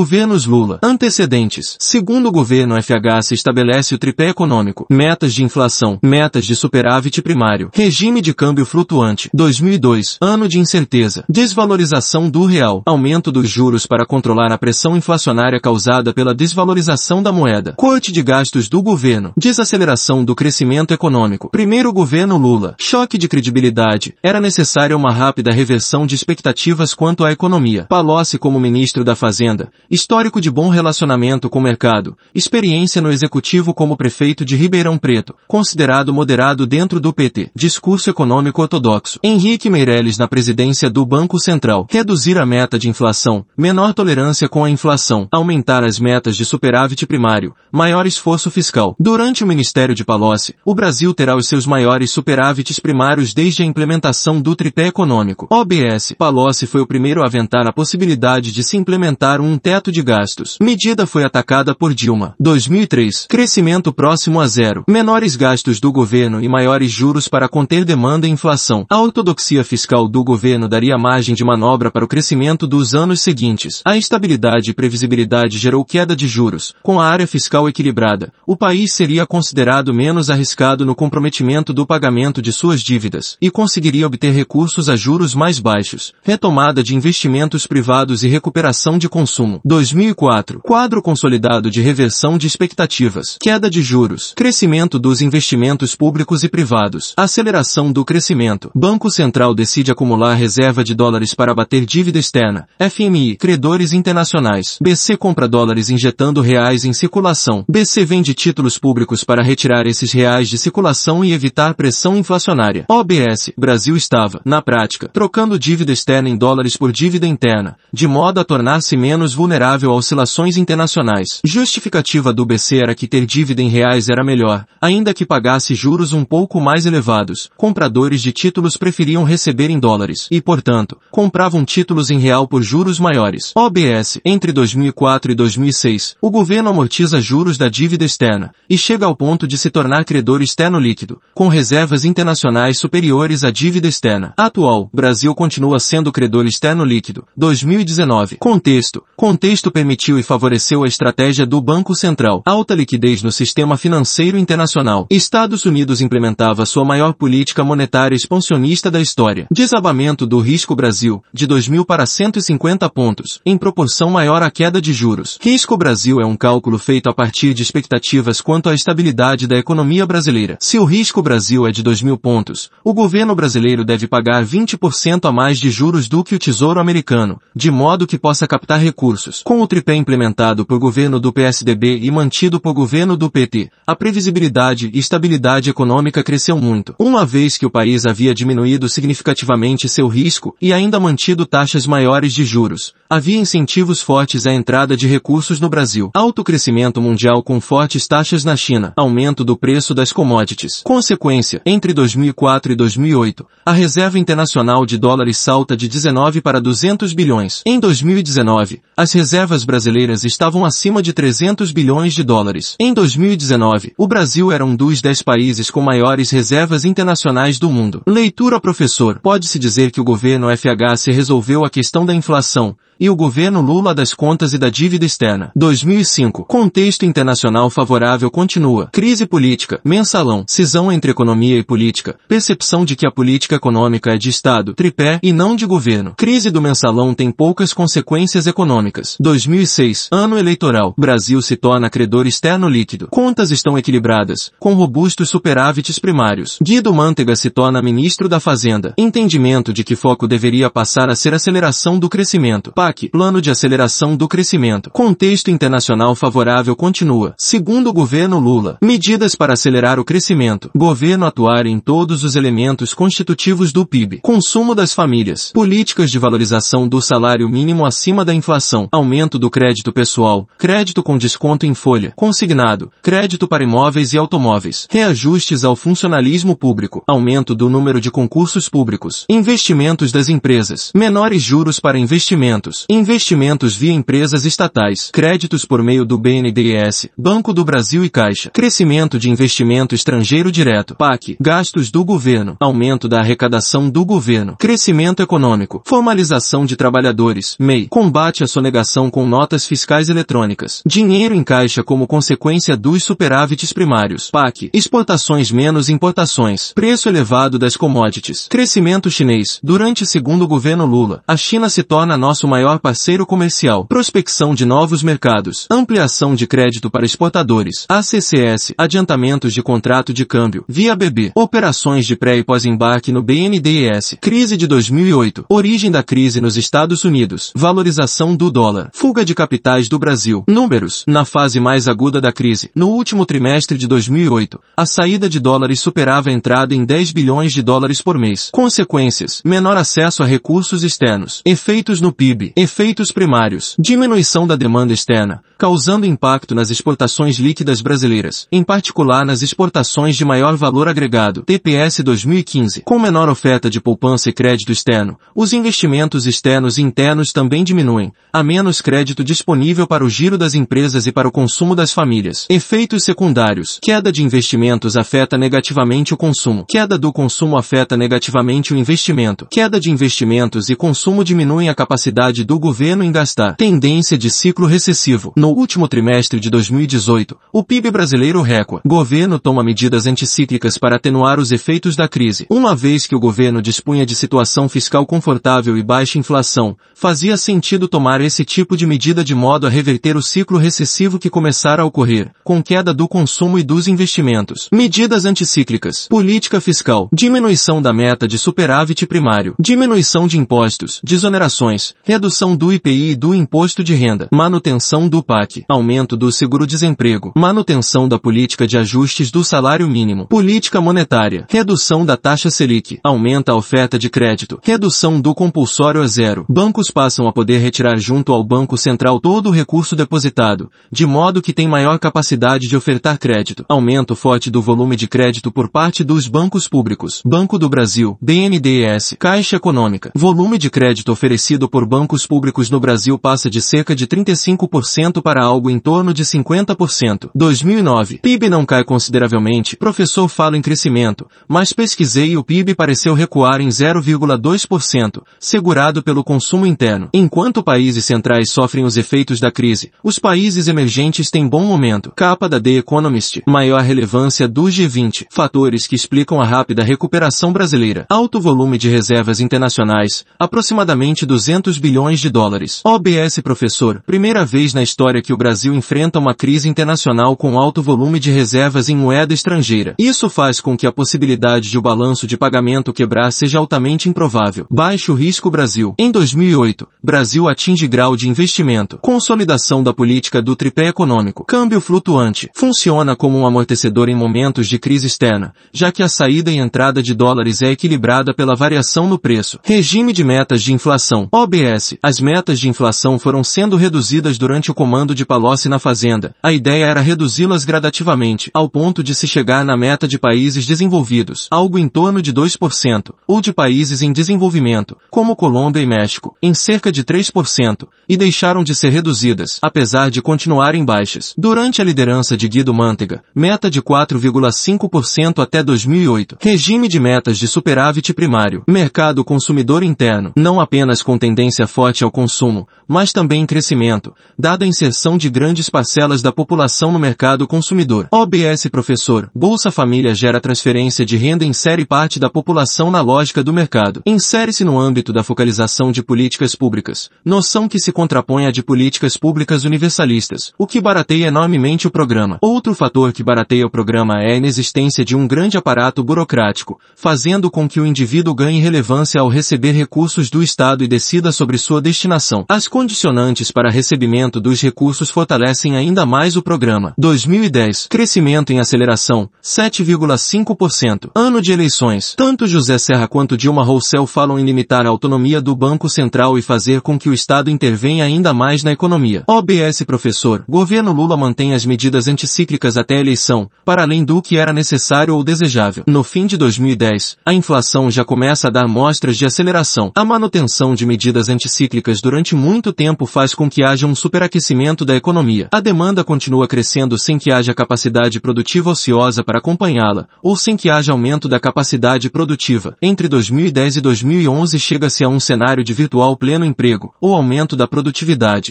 [0.00, 0.78] Governos Lula.
[0.82, 1.76] Antecedentes.
[1.78, 4.86] Segundo o governo FH se estabelece o tripé econômico.
[4.88, 5.98] Metas de inflação.
[6.02, 7.68] Metas de superávit primário.
[7.74, 9.28] Regime de câmbio flutuante.
[9.34, 10.16] 2002.
[10.18, 11.22] Ano de incerteza.
[11.28, 12.82] Desvalorização do real.
[12.86, 17.74] Aumento dos juros para controlar a pressão inflacionária causada pela desvalorização da moeda.
[17.76, 19.34] Corte de gastos do governo.
[19.36, 21.50] Desaceleração do crescimento econômico.
[21.50, 22.74] Primeiro governo Lula.
[22.80, 24.14] Choque de credibilidade.
[24.22, 27.84] Era necessária uma rápida reversão de expectativas quanto à economia.
[27.86, 33.74] Palocci como ministro da Fazenda histórico de bom relacionamento com o mercado, experiência no executivo
[33.74, 39.18] como prefeito de Ribeirão Preto, considerado moderado dentro do PT, discurso econômico ortodoxo.
[39.20, 44.64] Henrique Meirelles na presidência do Banco Central, reduzir a meta de inflação, menor tolerância com
[44.64, 48.94] a inflação, aumentar as metas de superávit primário, maior esforço fiscal.
[48.96, 53.66] Durante o Ministério de Palocci, o Brasil terá os seus maiores superávites primários desde a
[53.66, 55.48] implementação do tripé econômico.
[55.50, 59.90] OBS, Palocci foi o primeiro a aventar a possibilidade de se implementar um teto teto
[59.90, 60.58] de gastos.
[60.60, 62.34] Medida foi atacada por Dilma.
[62.38, 63.26] 2003.
[63.28, 64.84] Crescimento próximo a zero.
[64.86, 68.84] Menores gastos do governo e maiores juros para conter demanda e inflação.
[68.90, 73.80] A ortodoxia fiscal do governo daria margem de manobra para o crescimento dos anos seguintes.
[73.82, 76.74] A estabilidade e previsibilidade gerou queda de juros.
[76.82, 82.42] Com a área fiscal equilibrada, o país seria considerado menos arriscado no comprometimento do pagamento
[82.42, 86.12] de suas dívidas e conseguiria obter recursos a juros mais baixos.
[86.22, 89.60] Retomada de investimentos privados e recuperação de consumo.
[89.70, 90.62] 2004.
[90.64, 93.38] Quadro consolidado de reversão de expectativas.
[93.40, 94.32] Queda de juros.
[94.34, 97.14] Crescimento dos investimentos públicos e privados.
[97.16, 98.72] Aceleração do crescimento.
[98.74, 102.66] Banco Central decide acumular reserva de dólares para bater dívida externa.
[102.80, 103.36] FMI.
[103.36, 104.76] Credores internacionais.
[104.82, 107.64] BC compra dólares injetando reais em circulação.
[107.68, 112.86] BC vende títulos públicos para retirar esses reais de circulação e evitar pressão inflacionária.
[112.88, 113.52] OBS.
[113.56, 118.44] Brasil estava, na prática, trocando dívida externa em dólares por dívida interna, de modo a
[118.44, 121.40] tornar-se menos vulnerável vulnerável a oscilações internacionais.
[121.44, 126.14] Justificativa do BC era que ter dívida em reais era melhor, ainda que pagasse juros
[126.14, 127.50] um pouco mais elevados.
[127.58, 132.98] Compradores de títulos preferiam receber em dólares e, portanto, compravam títulos em real por juros
[132.98, 133.52] maiores.
[133.54, 139.14] OBS, entre 2004 e 2006, o governo amortiza juros da dívida externa e chega ao
[139.14, 144.32] ponto de se tornar credor externo líquido, com reservas internacionais superiores à dívida externa.
[144.38, 147.26] Atual, Brasil continua sendo credor externo líquido.
[147.36, 148.36] 2019.
[148.36, 149.02] Contexto.
[149.16, 152.40] Contexto texto permitiu e favoreceu a estratégia do Banco Central.
[152.46, 155.08] Alta liquidez no sistema financeiro internacional.
[155.10, 159.48] Estados Unidos implementava sua maior política monetária expansionista da história.
[159.50, 164.92] Desabamento do risco Brasil, de 2.000 para 150 pontos, em proporção maior à queda de
[164.92, 165.36] juros.
[165.42, 170.06] Risco Brasil é um cálculo feito a partir de expectativas quanto à estabilidade da economia
[170.06, 170.58] brasileira.
[170.60, 175.32] Se o risco Brasil é de 2.000 pontos, o governo brasileiro deve pagar 20% a
[175.32, 179.29] mais de juros do que o Tesouro americano, de modo que possa captar recursos.
[179.44, 183.94] Com o tripé implementado por governo do PSDB e mantido por governo do PT, a
[183.94, 190.08] previsibilidade e estabilidade econômica cresceu muito, uma vez que o país havia diminuído significativamente seu
[190.08, 192.92] risco e ainda mantido taxas maiores de juros.
[193.08, 196.10] Havia incentivos fortes à entrada de recursos no Brasil.
[196.14, 198.92] Alto crescimento mundial com fortes taxas na China.
[198.96, 200.80] Aumento do preço das commodities.
[200.84, 207.12] Consequência, entre 2004 e 2008, a reserva internacional de dólares salta de 19 para 200
[207.12, 207.62] bilhões.
[207.66, 212.74] Em 2019, as reservas brasileiras estavam acima de 300 bilhões de dólares.
[212.80, 218.02] Em 2019, o Brasil era um dos 10 países com maiores reservas internacionais do mundo.
[218.06, 219.20] Leitura professor.
[219.22, 223.94] Pode-se dizer que o governo FHC resolveu a questão da inflação, e o governo Lula
[223.94, 225.50] das contas e da dívida externa.
[225.56, 226.44] 2005.
[226.44, 228.90] Contexto internacional favorável continua.
[228.92, 229.80] Crise política.
[229.82, 230.44] Mensalão.
[230.46, 232.16] Cisão entre economia e política.
[232.28, 236.14] Percepção de que a política econômica é de Estado, tripé, e não de governo.
[236.16, 239.16] Crise do mensalão tem poucas consequências econômicas.
[239.18, 240.08] 2006.
[240.12, 240.94] Ano eleitoral.
[240.98, 243.08] Brasil se torna credor externo líquido.
[243.10, 246.58] Contas estão equilibradas, com robustos superávites primários.
[246.62, 248.92] Guido Mantega se torna ministro da Fazenda.
[248.98, 252.72] Entendimento de que foco deveria passar a ser aceleração do crescimento.
[252.90, 254.90] PAC, Plano de Aceleração do Crescimento.
[254.90, 257.34] Contexto internacional favorável continua.
[257.38, 260.70] Segundo o governo Lula, medidas para acelerar o crescimento.
[260.74, 264.20] Governo atuar em todos os elementos constitutivos do PIB.
[264.22, 265.52] Consumo das famílias.
[265.52, 268.88] Políticas de valorização do salário mínimo acima da inflação.
[268.90, 270.48] Aumento do crédito pessoal.
[270.58, 272.12] Crédito com desconto em folha.
[272.16, 272.90] Consignado.
[273.02, 274.86] Crédito para imóveis e automóveis.
[274.90, 277.02] Reajustes ao funcionalismo público.
[277.06, 279.26] Aumento do número de concursos públicos.
[279.28, 280.90] Investimentos das empresas.
[280.94, 287.64] Menores juros para investimentos investimentos via empresas estatais, créditos por meio do BNDES, Banco do
[287.64, 293.88] Brasil e Caixa, crescimento de investimento estrangeiro direto, PAC, gastos do governo, aumento da arrecadação
[293.90, 300.82] do governo, crescimento econômico, formalização de trabalhadores, MEI, combate à sonegação com notas fiscais eletrônicas,
[300.86, 307.76] dinheiro em caixa como consequência dos superávites primários, PAC, exportações menos importações, preço elevado das
[307.76, 309.58] commodities, crescimento chinês.
[309.62, 315.02] Durante segundo governo Lula, a China se torna nosso maior parceiro comercial, prospecção de novos
[315.02, 322.06] mercados, ampliação de crédito para exportadores, ACCS, adiantamentos de contrato de câmbio, via BB, operações
[322.06, 327.52] de pré e pós-embarque no BNDES, crise de 2008, origem da crise nos Estados Unidos,
[327.54, 332.70] valorização do dólar, fuga de capitais do Brasil, números, na fase mais aguda da crise,
[332.74, 337.52] no último trimestre de 2008, a saída de dólares superava a entrada em 10 bilhões
[337.52, 338.50] de dólares por mês.
[338.52, 345.42] Consequências, menor acesso a recursos externos, efeitos no PIB, efeitos primários, diminuição da demanda externa,
[345.58, 352.00] causando impacto nas exportações líquidas brasileiras, em particular nas exportações de maior valor agregado, TPS
[352.02, 357.62] 2015, com menor oferta de poupança e crédito externo, os investimentos externos e internos também
[357.62, 361.92] diminuem, há menos crédito disponível para o giro das empresas e para o consumo das
[361.92, 362.46] famílias.
[362.48, 368.76] Efeitos secundários, queda de investimentos afeta negativamente o consumo, queda do consumo afeta negativamente o
[368.76, 374.30] investimento, queda de investimentos e consumo diminuem a capacidade do governo em gastar, tendência de
[374.30, 375.32] ciclo recessivo.
[375.36, 378.80] No último trimestre de 2018, o PIB brasileiro recua.
[378.84, 382.46] Governo toma medidas anticíclicas para atenuar os efeitos da crise.
[382.50, 387.88] Uma vez que o governo dispunha de situação fiscal confortável e baixa inflação, fazia sentido
[387.88, 391.84] tomar esse tipo de medida de modo a reverter o ciclo recessivo que começara a
[391.84, 394.68] ocorrer, com queda do consumo e dos investimentos.
[394.72, 396.06] Medidas anticíclicas.
[396.08, 397.08] Política fiscal.
[397.12, 399.54] Diminuição da meta de superávit primário.
[399.58, 401.00] Diminuição de impostos.
[401.04, 401.94] Desonerações.
[402.02, 404.28] Redução do IPI e do imposto de renda.
[404.30, 405.64] Manutenção do PAC.
[405.68, 407.32] Aumento do seguro-desemprego.
[407.36, 410.26] Manutenção da política de ajustes do salário mínimo.
[410.28, 411.44] Política monetária.
[411.50, 413.00] Redução da taxa Selic.
[413.02, 414.60] Aumenta a oferta de crédito.
[414.62, 416.46] Redução do compulsório a zero.
[416.48, 421.42] Bancos passam a poder retirar junto ao Banco Central todo o recurso depositado, de modo
[421.42, 423.64] que tem maior capacidade de ofertar crédito.
[423.68, 427.22] Aumento forte do volume de crédito por parte dos bancos públicos.
[427.24, 430.12] Banco do Brasil, BNDES, Caixa Econômica.
[430.14, 435.44] Volume de crédito oferecido por bancos públicos no Brasil passa de cerca de 35% para
[435.44, 437.30] algo em torno de 50%.
[437.34, 438.18] 2009.
[438.18, 439.76] PIB não cai consideravelmente.
[439.76, 446.24] Professor fala em crescimento, mas pesquisei e o PIB pareceu recuar em 0,2%, segurado pelo
[446.24, 447.08] consumo interno.
[447.12, 452.12] Enquanto países centrais sofrem os efeitos da crise, os países emergentes têm bom momento.
[452.16, 453.42] Capa da The Economist.
[453.46, 455.26] Maior relevância do G20.
[455.30, 458.06] Fatores que explicam a rápida recuperação brasileira.
[458.08, 462.80] Alto volume de reservas internacionais, aproximadamente 200 bilhões de dólares.
[462.84, 464.02] OBS Professor.
[464.06, 468.30] Primeira vez na história que o Brasil enfrenta uma crise internacional com alto volume de
[468.30, 469.94] reservas em moeda estrangeira.
[469.98, 474.66] Isso faz com que a possibilidade de o balanço de pagamento quebrar seja altamente improvável.
[474.70, 475.94] Baixo risco Brasil.
[475.98, 478.98] Em 2008, Brasil atinge grau de investimento.
[478.98, 481.44] Consolidação da política do tripé econômico.
[481.44, 482.48] Câmbio flutuante.
[482.54, 487.02] Funciona como um amortecedor em momentos de crise externa, já que a saída e entrada
[487.02, 489.58] de dólares é equilibrada pela variação no preço.
[489.62, 491.28] Regime de metas de inflação.
[491.32, 491.96] OBS.
[492.02, 496.34] As metas de inflação foram sendo reduzidas durante o comando de Palocci na Fazenda.
[496.42, 501.46] A ideia era reduzi-las gradativamente, ao ponto de se chegar na meta de países desenvolvidos,
[501.50, 506.54] algo em torno de 2%, ou de países em desenvolvimento, como Colômbia e México, em
[506.54, 511.34] cerca de 3%, e deixaram de ser reduzidas, apesar de continuarem baixas.
[511.36, 516.38] Durante a liderança de Guido Mantega, meta de 4,5% até 2008.
[516.40, 518.62] Regime de metas de superávit primário.
[518.66, 524.64] Mercado consumidor interno, não apenas com tendência forte ao consumo, mas também em crescimento, dada
[524.64, 528.08] a inserção de grandes parcelas da população no mercado consumidor.
[528.10, 533.42] OBS Professor, Bolsa Família gera transferência de renda e insere parte da população na lógica
[533.42, 534.02] do mercado.
[534.06, 539.16] Insere-se no âmbito da focalização de políticas públicas, noção que se contrapõe à de políticas
[539.16, 542.38] públicas universalistas, o que barateia enormemente o programa.
[542.40, 547.50] Outro fator que barateia o programa é a inexistência de um grande aparato burocrático, fazendo
[547.50, 551.79] com que o indivíduo ganhe relevância ao receber recursos do Estado e decida sobre sua
[551.80, 552.44] destinação.
[552.48, 556.94] As condicionantes para recebimento dos recursos fortalecem ainda mais o programa.
[556.98, 557.86] 2010.
[557.88, 561.10] Crescimento em aceleração, 7,5%.
[561.14, 562.14] Ano de eleições.
[562.16, 566.42] Tanto José Serra quanto Dilma Rousseff falam em limitar a autonomia do Banco Central e
[566.42, 569.24] fazer com que o Estado intervenha ainda mais na economia.
[569.26, 570.44] OBS Professor.
[570.48, 575.14] Governo Lula mantém as medidas anticíclicas até a eleição, para além do que era necessário
[575.14, 575.84] ou desejável.
[575.86, 579.92] No fim de 2010, a inflação já começa a dar mostras de aceleração.
[579.94, 584.82] A manutenção de medidas anticíclicas cíclicas durante muito tempo faz com que haja um superaquecimento
[584.82, 585.48] da economia.
[585.52, 590.70] A demanda continua crescendo sem que haja capacidade produtiva ociosa para acompanhá-la, ou sem que
[590.70, 592.76] haja aumento da capacidade produtiva.
[592.80, 597.68] Entre 2010 e 2011 chega-se a um cenário de virtual pleno emprego, ou aumento da
[597.68, 598.48] produtividade.